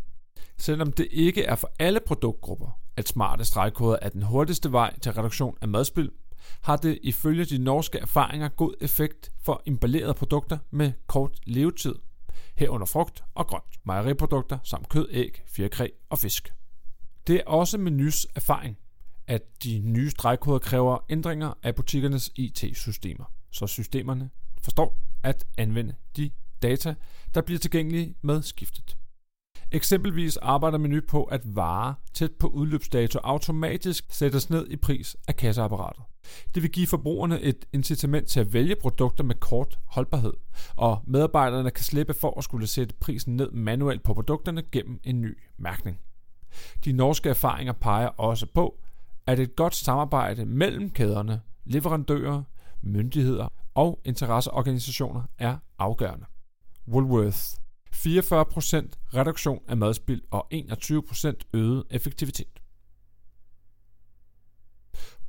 [0.59, 5.12] Selvom det ikke er for alle produktgrupper, at smarte stregkoder er den hurtigste vej til
[5.12, 6.11] reduktion af madspild,
[6.61, 11.94] har det ifølge de norske erfaringer god effekt for emballerede produkter med kort levetid,
[12.57, 16.53] herunder frugt og grønt, mejeriprodukter samt kød, æg, fjerkræ og fisk.
[17.27, 18.79] Det er også Menys erfaring,
[19.27, 23.25] at de nye stregkoder kræver ændringer af butikkernes IT-systemer
[23.57, 24.31] så systemerne
[24.62, 26.31] forstår at anvende de
[26.62, 26.95] data,
[27.35, 28.97] der bliver tilgængelige med skiftet.
[29.73, 35.37] Eksempelvis arbejder Menu på, at varer tæt på udløbsdato automatisk sættes ned i pris af
[35.37, 36.05] kasseapparatet.
[36.55, 40.33] Det vil give forbrugerne et incitament til at vælge produkter med kort holdbarhed,
[40.77, 45.21] og medarbejderne kan slippe for at skulle sætte prisen ned manuelt på produkterne gennem en
[45.21, 46.01] ny mærkning.
[46.85, 48.81] De norske erfaringer peger også på,
[49.27, 52.42] at et godt samarbejde mellem kæderne, leverandører,
[52.87, 56.27] myndigheder og interesseorganisationer er afgørende.
[56.88, 57.38] Woolworth
[57.94, 62.61] 44% reduktion af madspild og 21% øget effektivitet.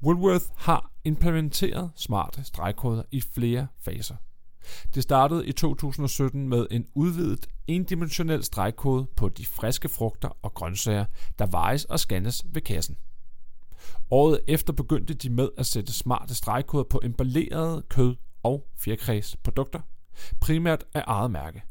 [0.03, 4.15] Woolworth har implementeret smarte stregkoder i flere faser.
[4.95, 11.05] Det startede i 2017 med en udvidet endimensionel stregkode på de friske frugter og grøntsager,
[11.39, 12.97] der vejes og scannes ved kassen.
[14.11, 19.79] Året efter begyndte de med at sætte smarte stregkoder på emballerede kød- og fjerkræsprodukter,
[20.39, 21.63] primært af eget mærke.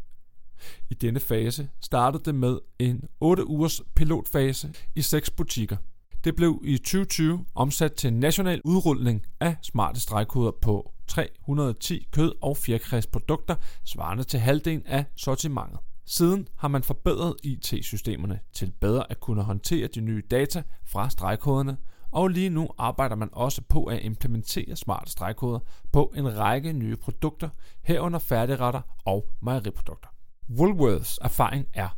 [0.91, 5.77] I denne fase startede det med en 8 ugers pilotfase i 6 butikker.
[6.25, 12.33] Det blev i 2020 omsat til en national udrulning af smarte stregkoder på 310 kød-
[12.43, 15.79] og fjerkræsprodukter, svarende til halvdelen af sortimentet.
[16.07, 21.77] Siden har man forbedret IT-systemerne til bedre at kunne håndtere de nye data fra stregkoderne,
[22.17, 25.59] og lige nu arbejder man også på at implementere smarte stregkoder
[25.93, 27.49] på en række nye produkter,
[27.83, 30.09] herunder færdigretter og mejeriprodukter.
[30.51, 31.89] Woolworths erfaring er,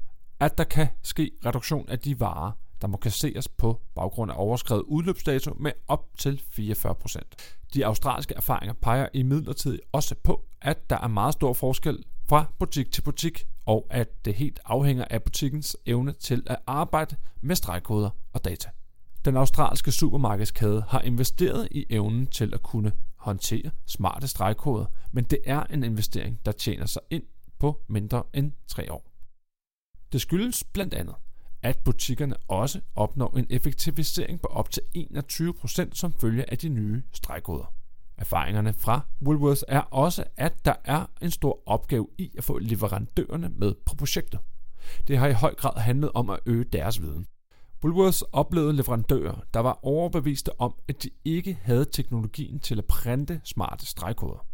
[0.40, 4.82] at der kan ske reduktion af de varer, der må kasseres på baggrund af overskrevet
[4.82, 7.18] udløbsdato med op til 44%.
[7.74, 12.92] De australske erfaringer peger imidlertid også på, at der er meget stor forskel fra butik
[12.92, 18.10] til butik, og at det helt afhænger af butikkens evne til at arbejde med stregkoder
[18.32, 18.70] og data.
[19.24, 25.38] Den australske supermarkedskæde har investeret i evnen til at kunne håndtere smarte stregkoder, men det
[25.44, 27.22] er en investering, der tjener sig ind
[27.58, 29.12] på mindre end tre år.
[30.12, 31.14] Det skyldes blandt andet,
[31.62, 37.02] at butikkerne også opnår en effektivisering på op til 21% som følge af de nye
[37.12, 37.74] stregkoder.
[38.18, 43.48] Erfaringerne fra Woolworths er også, at der er en stor opgave i at få leverandørerne
[43.48, 44.40] med på projektet.
[45.08, 47.26] Det har i høj grad handlet om at øge deres viden.
[47.84, 53.40] Woolworths oplevede leverandører, der var overbeviste om, at de ikke havde teknologien til at printe
[53.44, 54.46] smarte stregkoder.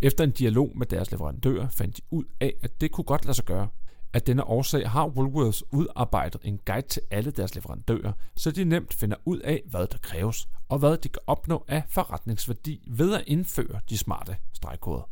[0.00, 3.34] Efter en dialog med deres leverandører fandt de ud af, at det kunne godt lade
[3.34, 3.68] sig gøre.
[4.14, 8.94] Af denne årsag har Woolworths udarbejdet en guide til alle deres leverandører, så de nemt
[8.94, 13.24] finder ud af, hvad der kræves, og hvad de kan opnå af forretningsværdi ved at
[13.26, 15.10] indføre de smarte stregkoder.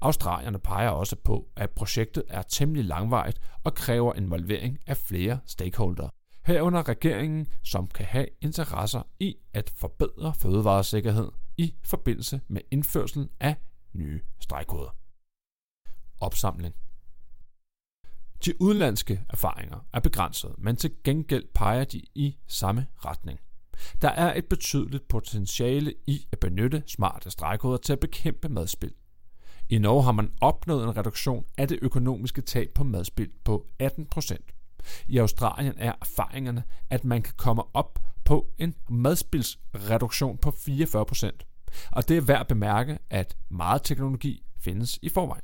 [0.00, 6.10] Australierne peger også på, at projektet er temmelig langvejt og kræver involvering af flere stakeholdere.
[6.42, 13.56] Herunder regeringen, som kan have interesser i at forbedre fødevaresikkerhed i forbindelse med indførsel af
[13.92, 14.96] nye stregkoder.
[16.20, 16.74] Opsamling
[18.44, 23.40] de udenlandske erfaringer er begrænset, men til gengæld peger de i samme retning.
[24.02, 28.94] Der er et betydeligt potentiale i at benytte smarte stregkoder til at bekæmpe madspild.
[29.68, 34.59] I Norge har man opnået en reduktion af det økonomiske tab på madspild på 18%.
[35.08, 41.30] I Australien er erfaringerne, at man kan komme op på en madspilsreduktion på 44%.
[41.92, 45.42] Og det er værd at bemærke, at meget teknologi findes i forvejen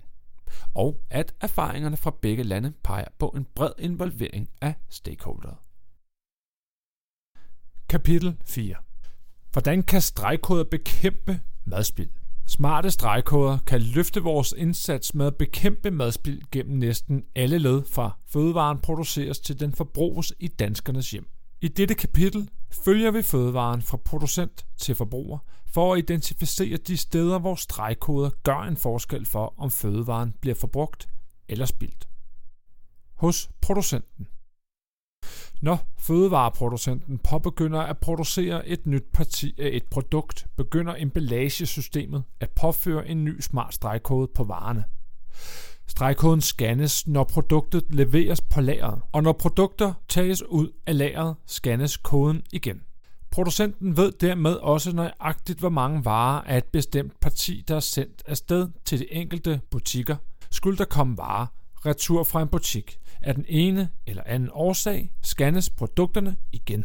[0.74, 5.56] og at erfaringerne fra begge lande peger på en bred involvering af stakeholdere.
[7.88, 8.74] Kapitel 4
[9.52, 12.10] Hvordan kan stregkoder bekæmpe madspild?
[12.48, 18.18] Smarte stregkoder kan løfte vores indsats med at bekæmpe madspild gennem næsten alle led fra
[18.26, 21.28] fødevaren produceres til den forbruges i danskernes hjem.
[21.60, 22.50] I dette kapitel
[22.84, 28.60] følger vi fødevaren fra producent til forbruger for at identificere de steder, hvor stregkoder gør
[28.60, 31.08] en forskel for, om fødevaren bliver forbrugt
[31.48, 32.08] eller spildt.
[33.14, 34.26] Hos producenten.
[35.62, 43.08] Når fødevareproducenten påbegynder at producere et nyt parti af et produkt, begynder emballagesystemet at påføre
[43.08, 44.84] en ny smart stregkode på varerne.
[45.86, 51.96] Stregkoden scannes, når produktet leveres på lageret, og når produkter tages ud af lageret, scannes
[51.96, 52.80] koden igen.
[53.30, 58.22] Producenten ved dermed også nøjagtigt, hvor mange varer af et bestemt parti, der er sendt
[58.26, 60.16] afsted til de enkelte butikker.
[60.50, 61.46] Skulle der komme varer
[61.86, 66.84] retur fra en butik, af den ene eller anden årsag scannes produkterne igen.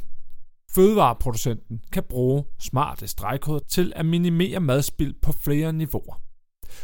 [0.72, 6.22] Fødevareproducenten kan bruge smarte stregkoder til at minimere madspild på flere niveauer.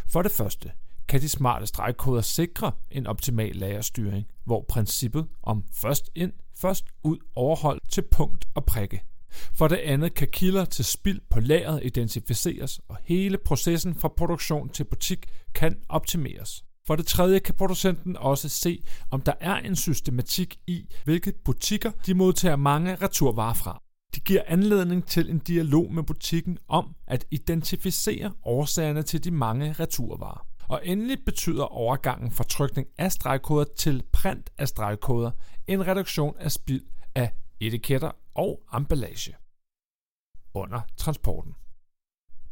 [0.08, 0.72] For det første
[1.08, 7.18] kan de smarte stregkoder sikre en optimal lagerstyring, hvor princippet om først ind, først ud
[7.36, 9.04] overholdt til punkt og prikke.
[9.54, 14.70] For det andet kan kilder til spild på lageret identificeres, og hele processen fra produktion
[14.70, 15.26] til butik
[15.56, 16.64] kan optimeres.
[16.88, 21.92] For det tredje kan producenten også se, om der er en systematik i, hvilke butikker
[22.06, 23.82] de modtager mange returvarer fra.
[24.16, 29.74] Det giver anledning til en dialog med butikken om at identificere årsagerne til de mange
[29.74, 30.48] returvarer.
[30.70, 35.32] Og endelig betyder overgangen fra trykning af stregkoder til print af stregkoder
[35.68, 39.36] en reduktion af spild af etiketter og emballage
[40.54, 41.56] under transporten.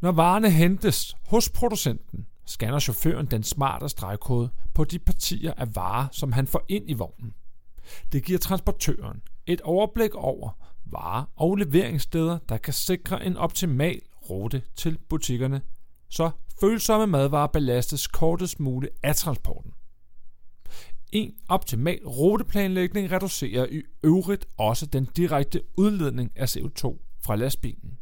[0.00, 6.08] Når varerne hentes hos producenten, scanner chaufføren den smarte stregkode på de partier af varer,
[6.12, 7.34] som han får ind i vognen.
[8.12, 10.50] Det giver transportøren et overblik over
[10.86, 15.60] varer og leveringssteder, der kan sikre en optimal rute til butikkerne,
[16.08, 16.30] så
[16.60, 19.72] følsomme madvarer belastes kortest muligt af transporten.
[21.12, 27.98] En optimal ruteplanlægning reducerer i øvrigt også den direkte udledning af CO2 fra lastbilen.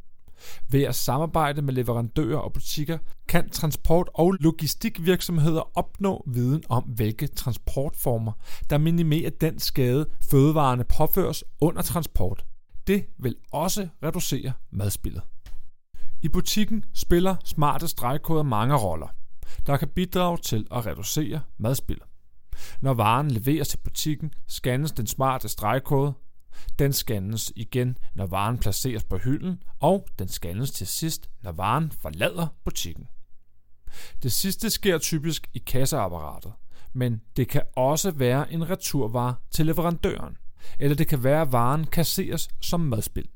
[0.71, 7.27] Ved at samarbejde med leverandører og butikker kan transport- og logistikvirksomheder opnå viden om, hvilke
[7.27, 8.33] transportformer,
[8.71, 12.45] der minimerer den skade, fødevarene påføres under transport.
[12.87, 15.23] Det vil også reducere madspillet.
[16.23, 19.09] I butikken spiller smarte stregkoder mange roller,
[19.67, 22.05] der kan bidrage til at reducere madspillet.
[22.83, 26.13] Når varen leveres til butikken, scannes den smarte stregkode.
[26.79, 31.93] Den scannes igen, når varen placeres på hylden, og den scannes til sidst, når varen
[31.93, 33.07] forlader butikken.
[34.23, 36.53] Det sidste sker typisk i kasseapparatet,
[36.93, 40.37] men det kan også være en returvare til leverandøren,
[40.79, 43.29] eller det kan være, at varen kasseres som madspil.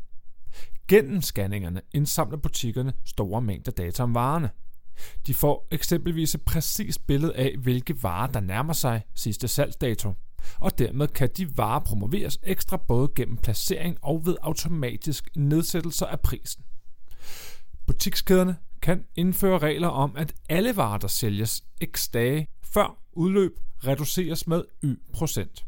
[0.89, 4.51] Gennem scanningerne indsamler butikkerne store mængder data om varerne.
[5.27, 10.15] De får eksempelvis et præcist billede af, hvilke varer, der nærmer sig sidste salgsdato.
[10.61, 16.21] Og dermed kan de varer promoveres ekstra både gennem placering og ved automatisk nedsættelser af
[16.21, 16.65] prisen.
[17.87, 21.65] Butikskæderne kan indføre regler om, at alle varer, der sælges
[21.97, 25.65] x dage før udløb, reduceres med y procent.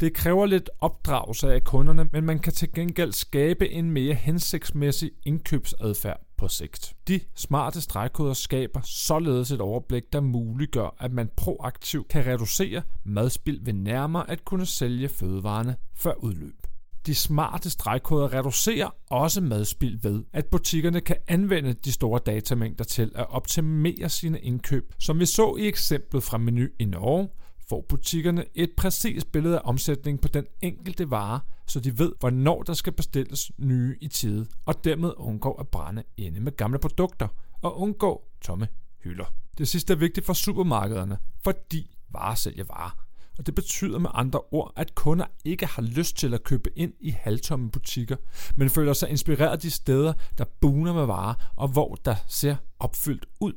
[0.00, 5.10] Det kræver lidt opdragelse af kunderne, men man kan til gengæld skabe en mere hensigtsmæssig
[5.24, 6.94] indkøbsadfærd på sigt.
[7.08, 13.64] De smarte stregkoder skaber således et overblik, der muliggør, at man proaktivt kan reducere madspild
[13.64, 16.66] ved nærmere at kunne sælge fødevarene før udløb.
[17.06, 23.12] De smarte stregkoder reducerer også madspild ved, at butikkerne kan anvende de store datamængder til
[23.14, 27.28] at optimere sine indkøb, som vi så i eksemplet fra Menu i Norge,
[27.68, 32.62] får butikkerne et præcist billede af omsætningen på den enkelte vare, så de ved, hvornår
[32.62, 37.28] der skal bestilles nye i tide, og dermed undgår at brænde inde med gamle produkter
[37.62, 38.68] og undgå tomme
[39.04, 39.24] hylder.
[39.58, 43.06] Det sidste er vigtigt for supermarkederne, fordi varer sælger varer.
[43.38, 46.92] Og det betyder med andre ord, at kunder ikke har lyst til at købe ind
[47.00, 48.16] i halvtomme butikker,
[48.56, 53.26] men føler sig inspireret de steder, der buner med varer, og hvor der ser opfyldt
[53.40, 53.52] ud.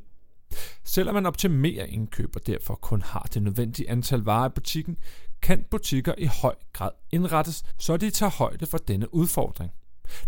[0.83, 4.97] Selvom man optimerer indkøb og derfor kun har det nødvendige antal varer i butikken,
[5.41, 9.71] kan butikker i høj grad indrettes, så de tager højde for denne udfordring.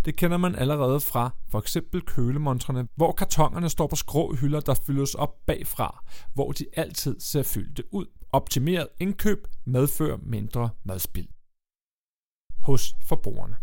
[0.06, 4.74] Det kender man allerede fra for eksempel kølemontrene, hvor kartongerne står på skrå hylder, der
[4.74, 6.04] fyldes op bagfra,
[6.34, 8.06] hvor de altid ser fyldte ud.
[8.32, 11.28] Optimeret indkøb medfører mindre madspild
[12.60, 13.56] hos forbrugerne.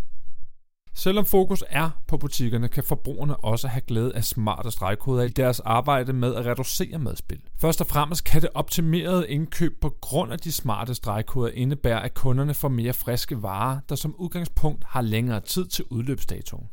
[0.99, 5.61] Selvom fokus er på butikkerne, kan forbrugerne også have glæde af smarte stregkoder i deres
[5.61, 7.41] arbejde med at reducere madspild.
[7.61, 12.15] Først og fremmest kan det optimerede indkøb på grund af de smarte stregkoder indebære, at
[12.15, 16.67] kunderne får mere friske varer, der som udgangspunkt har længere tid til udløbsdatoen.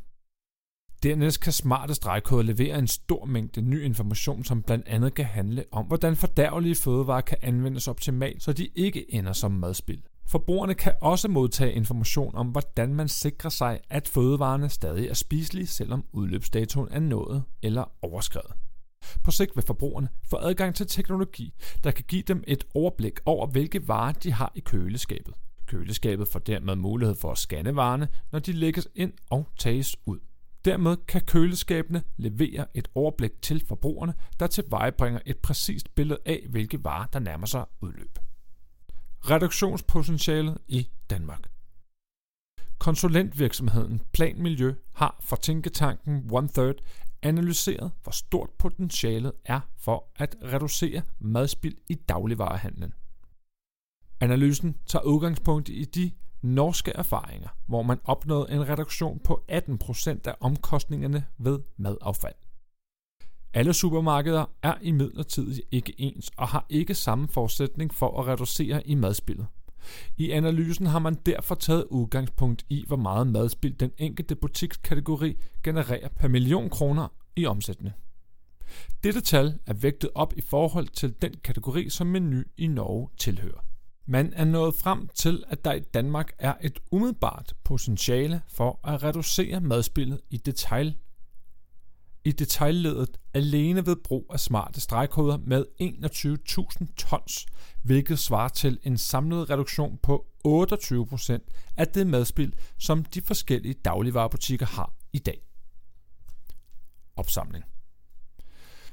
[1.03, 5.63] Dernæst kan smarte stregkoder levere en stor mængde ny information, som blandt andet kan handle
[5.71, 10.01] om, hvordan fordærvelige fødevarer kan anvendes optimalt, så de ikke ender som madspild.
[10.27, 15.67] Forbrugerne kan også modtage information om, hvordan man sikrer sig, at fødevarene stadig er spiselige,
[15.67, 18.53] selvom udløbsdatoen er nået eller overskrevet.
[19.23, 21.53] På sigt vil forbrugerne få adgang til teknologi,
[21.83, 25.33] der kan give dem et overblik over, hvilke varer de har i køleskabet.
[25.65, 30.19] Køleskabet får dermed mulighed for at scanne varerne, når de lægges ind og tages ud.
[30.65, 36.83] Dermed kan køleskabene levere et overblik til forbrugerne, der tilvejebringer et præcist billede af, hvilke
[36.83, 38.24] varer der nærmer sig udløb.
[39.29, 41.49] Reduktionspotentialet i Danmark.
[42.77, 46.75] Konsulentvirksomheden Plan Miljø har for tænketanken One Third
[47.21, 52.93] analyseret, hvor stort potentialet er for at reducere madspild i dagligvarehandlen.
[54.19, 56.11] Analysen tager udgangspunkt i de
[56.41, 62.44] norske erfaringer, hvor man opnåede en reduktion på 18% af omkostningerne ved madaffald.
[63.55, 68.95] Alle supermarkeder er imidlertid ikke ens og har ikke samme forudsætning for at reducere i
[68.95, 69.47] madspillet.
[70.17, 76.07] I analysen har man derfor taget udgangspunkt i, hvor meget madspild den enkelte butikskategori genererer
[76.07, 77.95] per million kroner i omsætning.
[79.03, 83.65] Dette tal er vægtet op i forhold til den kategori, som Menu i Norge tilhører.
[84.07, 89.03] Man er nået frem til, at der i Danmark er et umiddelbart potentiale for at
[89.03, 90.95] reducere madspillet i detail
[92.25, 97.45] i detaljledet alene ved brug af smarte stregkoder med 21.000 tons,
[97.83, 104.65] hvilket svarer til en samlet reduktion på 28% af det madspild, som de forskellige dagligvarerbutikker
[104.65, 105.41] har i dag.
[107.15, 107.65] Opsamling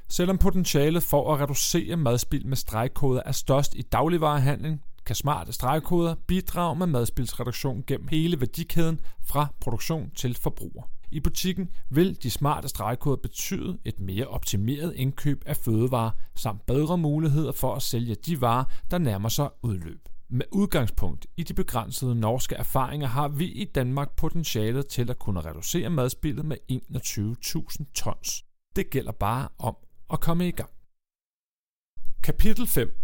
[0.09, 6.15] Selvom potentialet for at reducere madspild med stregkoder er størst i dagligvarehandlen, kan smarte stregkoder
[6.27, 10.92] bidrage med madspildsreduktion gennem hele værdikæden fra produktion til forbruger.
[11.13, 16.97] I butikken vil de smarte stregkoder betyde et mere optimeret indkøb af fødevarer samt bedre
[16.97, 20.09] muligheder for at sælge de varer, der nærmer sig udløb.
[20.29, 25.41] Med udgangspunkt i de begrænsede norske erfaringer har vi i Danmark potentialet til at kunne
[25.41, 28.45] reducere madspillet med 21.000 tons.
[28.75, 29.75] Det gælder bare om
[30.13, 30.69] at komme i gang.
[32.23, 32.97] Kapitel 5.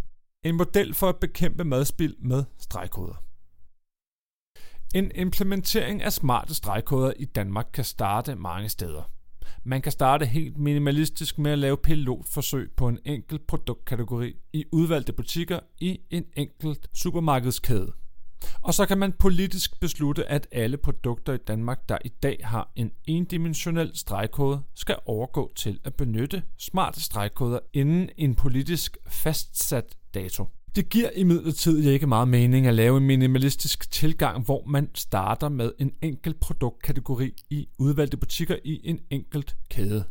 [0.44, 3.29] En model for at bekæmpe madspild med stregkoder.
[4.96, 9.12] En implementering af smarte stregkoder i Danmark kan starte mange steder.
[9.64, 15.14] Man kan starte helt minimalistisk med at lave pilotforsøg på en enkelt produktkategori i udvalgte
[15.14, 17.94] butikker i en enkelt supermarkedskæde.
[18.62, 22.72] Og så kan man politisk beslutte, at alle produkter i Danmark, der i dag har
[22.76, 30.46] en endimensionel stregkode, skal overgå til at benytte smarte stregkoder inden en politisk fastsat dato.
[30.76, 35.72] Det giver imidlertid ikke meget mening at lave en minimalistisk tilgang, hvor man starter med
[35.80, 40.04] en enkelt produktkategori i udvalgte butikker i en enkelt kæde.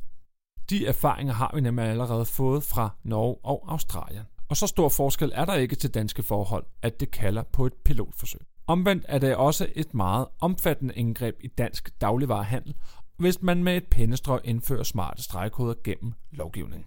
[0.70, 4.22] De erfaringer har vi nemlig allerede fået fra Norge og Australien.
[4.48, 7.72] Og så stor forskel er der ikke til danske forhold, at det kalder på et
[7.84, 8.40] pilotforsøg.
[8.66, 12.74] Omvendt er det også et meget omfattende indgreb i dansk dagligvarehandel,
[13.16, 16.86] hvis man med et pennestrøg indfører smarte stregkoder gennem lovgivning.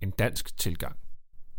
[0.00, 0.96] En dansk tilgang.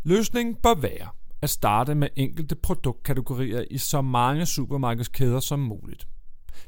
[0.09, 1.07] Løsningen bør være
[1.41, 6.07] at starte med enkelte produktkategorier i så mange supermarkedskæder som muligt.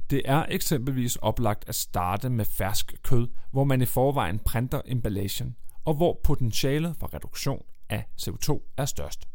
[0.09, 5.55] Det er eksempelvis oplagt at starte med fersk kød, hvor man i forvejen printer emballagen,
[5.85, 9.27] og hvor potentialet for reduktion af CO2 er størst.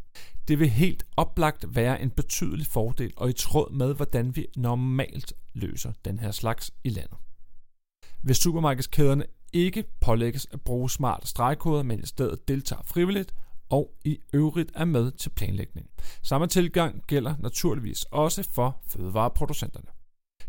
[0.48, 5.32] Det vil helt oplagt være en betydelig fordel og i tråd med, hvordan vi normalt
[5.54, 7.16] løser den her slags i landet.
[8.22, 13.34] Hvis supermarkedskæderne ikke pålægges at bruge smarte stregkoder, men i stedet deltager frivilligt,
[13.70, 15.86] og i øvrigt er med til planlægning.
[16.22, 19.86] Samme tilgang gælder naturligvis også for fødevareproducenterne.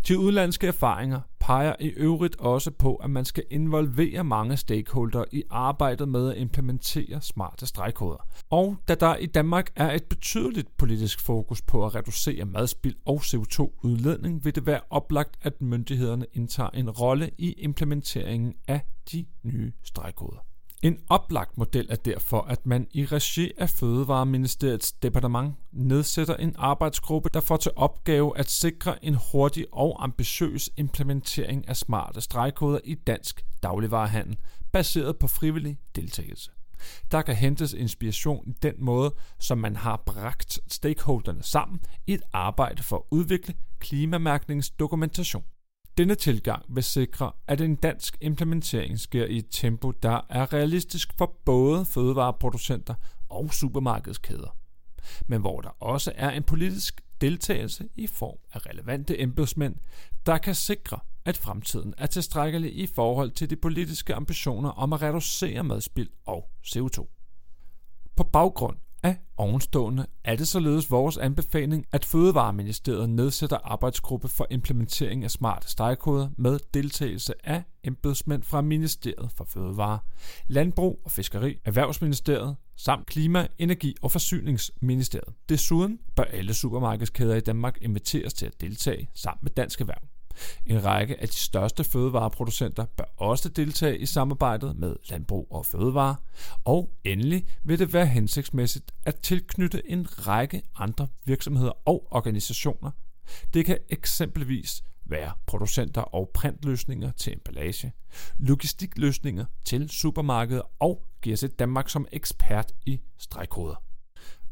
[0.07, 5.43] De udlandske erfaringer peger i øvrigt også på, at man skal involvere mange stakeholder i
[5.49, 8.27] arbejdet med at implementere smarte stregkoder.
[8.49, 13.21] Og da der i Danmark er et betydeligt politisk fokus på at reducere madspild og
[13.23, 19.71] CO2-udledning, vil det være oplagt, at myndighederne indtager en rolle i implementeringen af de nye
[19.83, 20.46] stregkoder.
[20.81, 27.29] En oplagt model er derfor, at man i regi af Fødevareministeriets departement nedsætter en arbejdsgruppe,
[27.33, 32.95] der får til opgave at sikre en hurtig og ambitiøs implementering af smarte stregkoder i
[32.95, 34.37] dansk dagligvarehandel,
[34.71, 36.51] baseret på frivillig deltagelse.
[37.11, 42.21] Der kan hentes inspiration i den måde, som man har bragt stakeholderne sammen i et
[42.33, 45.43] arbejde for at udvikle klimamærkningsdokumentation.
[45.97, 51.13] Denne tilgang vil sikre, at en dansk implementering sker i et tempo, der er realistisk
[51.17, 52.95] for både fødevareproducenter
[53.29, 54.57] og supermarkedskæder,
[55.27, 59.75] men hvor der også er en politisk deltagelse i form af relevante embedsmænd,
[60.25, 65.01] der kan sikre, at fremtiden er tilstrækkelig i forhold til de politiske ambitioner om at
[65.01, 67.07] reducere madspild og CO2.
[68.15, 68.77] På baggrund
[69.07, 75.71] af ovenstående er det således vores anbefaling, at Fødevareministeriet nedsætter arbejdsgruppe for implementering af smarte
[75.71, 79.99] stegekoder med deltagelse af embedsmænd fra Ministeriet for Fødevare,
[80.47, 85.33] Landbrug og Fiskeri, Erhvervsministeriet samt Klima, Energi og Forsyningsministeriet.
[85.49, 90.16] Desuden bør alle supermarkedskæder i Danmark inviteres til at deltage sammen med Dansk Erhverv.
[90.65, 96.15] En række af de største fødevareproducenter bør også deltage i samarbejdet med Landbrug og Fødevare.
[96.63, 102.91] Og endelig vil det være hensigtsmæssigt at tilknytte en række andre virksomheder og organisationer.
[103.53, 107.93] Det kan eksempelvis være producenter og printløsninger til emballage,
[108.37, 113.86] logistikløsninger til supermarkeder og GSE Danmark som ekspert i stregkoder.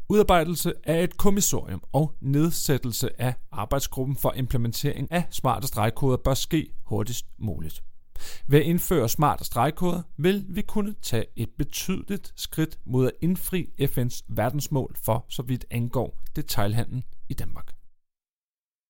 [0.08, 6.72] Udarbejdelse af et kommissorium og nedsættelse af arbejdsgruppen for implementering af smarte stregkoder bør ske
[6.84, 7.82] hurtigst muligt.
[8.46, 13.70] Ved at indføre smarte stregkoder vil vi kunne tage et betydeligt skridt mod at indfri
[13.80, 17.72] FN's verdensmål for så vidt angår detailhandlen i Danmark.